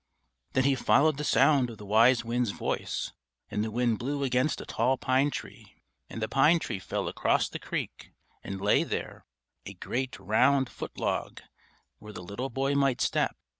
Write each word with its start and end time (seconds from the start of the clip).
"]Then 0.53 0.63
he 0.63 0.73
followed 0.73 1.17
the 1.17 1.23
sound 1.23 1.69
of 1.69 1.77
the 1.77 1.85
wise 1.85 2.25
wind's 2.25 2.49
voice, 2.49 3.11
and 3.51 3.63
the 3.63 3.69
wind 3.69 3.99
blew 3.99 4.23
against 4.23 4.59
a 4.59 4.65
tall 4.65 4.97
pine 4.97 5.29
tree, 5.29 5.75
and 6.09 6.19
the 6.23 6.27
pine 6.27 6.57
tree 6.57 6.79
fell 6.79 7.07
across 7.07 7.47
the 7.47 7.59
creek, 7.59 8.11
and 8.43 8.59
lay 8.59 8.83
there, 8.83 9.27
a 9.67 9.75
great 9.75 10.17
round 10.17 10.69
foot 10.69 10.97
log, 10.97 11.41
where 11.99 12.13
the 12.13 12.23
little 12.23 12.49
boy 12.49 12.73
might 12.73 12.99
step. 12.99 13.35